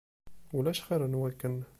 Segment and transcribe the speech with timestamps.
[0.57, 1.55] Ulac xir n wakken.